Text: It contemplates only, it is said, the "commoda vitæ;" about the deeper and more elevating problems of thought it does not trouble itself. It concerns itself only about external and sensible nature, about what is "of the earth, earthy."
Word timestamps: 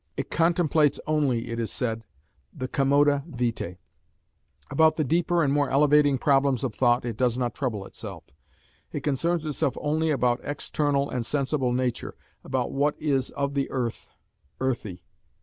It 0.17 0.31
contemplates 0.31 0.99
only, 1.05 1.49
it 1.51 1.59
is 1.59 1.71
said, 1.71 2.03
the 2.51 2.67
"commoda 2.67 3.23
vitæ;" 3.31 3.77
about 4.71 4.97
the 4.97 5.03
deeper 5.03 5.43
and 5.43 5.53
more 5.53 5.69
elevating 5.69 6.17
problems 6.17 6.63
of 6.63 6.73
thought 6.73 7.05
it 7.05 7.15
does 7.17 7.37
not 7.37 7.53
trouble 7.53 7.85
itself. 7.85 8.23
It 8.91 9.03
concerns 9.03 9.45
itself 9.45 9.75
only 9.79 10.09
about 10.09 10.41
external 10.43 11.07
and 11.07 11.23
sensible 11.23 11.71
nature, 11.71 12.15
about 12.43 12.71
what 12.71 12.99
is 12.99 13.29
"of 13.33 13.53
the 13.53 13.69
earth, 13.69 14.09
earthy." 14.59 15.03